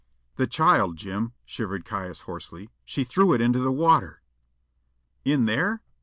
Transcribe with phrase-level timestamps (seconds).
[0.37, 2.71] "The child, Jim!" shivered Caius hoarsely.
[2.83, 4.23] "She threw it into the water!"
[5.23, 5.83] "In there?"